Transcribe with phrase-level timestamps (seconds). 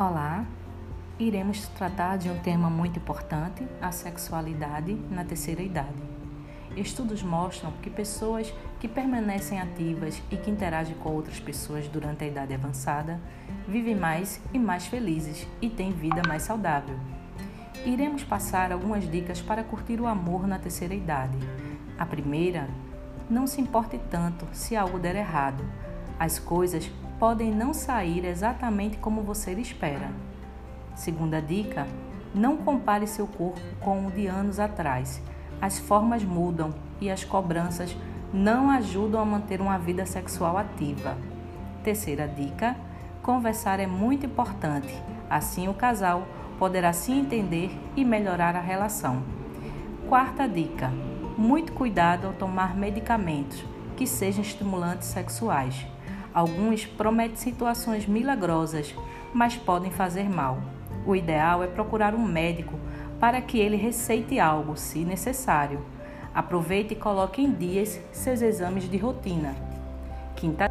[0.00, 0.46] Olá,
[1.18, 6.02] iremos tratar de um tema muito importante, a sexualidade na terceira idade.
[6.74, 8.50] Estudos mostram que pessoas
[8.80, 13.20] que permanecem ativas e que interagem com outras pessoas durante a idade avançada
[13.68, 16.98] vivem mais e mais felizes e têm vida mais saudável.
[17.84, 21.36] Iremos passar algumas dicas para curtir o amor na terceira idade.
[21.98, 22.70] A primeira,
[23.28, 25.62] não se importe tanto se algo der errado.
[26.18, 30.10] As coisas podem não sair exatamente como você espera.
[30.94, 31.86] Segunda dica:
[32.34, 35.22] não compare seu corpo com o de anos atrás.
[35.60, 37.94] As formas mudam e as cobranças
[38.32, 41.18] não ajudam a manter uma vida sexual ativa.
[41.84, 42.74] Terceira dica:
[43.22, 44.94] conversar é muito importante.
[45.28, 46.26] Assim o casal
[46.58, 49.22] poderá se entender e melhorar a relação.
[50.08, 50.90] Quarta dica:
[51.36, 53.62] muito cuidado ao tomar medicamentos
[53.94, 55.86] que sejam estimulantes sexuais.
[56.32, 58.94] Alguns prometem situações milagrosas,
[59.34, 60.58] mas podem fazer mal.
[61.06, 62.78] O ideal é procurar um médico
[63.18, 65.80] para que ele receite algo, se necessário.
[66.34, 69.54] Aproveite e coloque em dias seus exames de rotina.
[70.36, 70.70] Quinta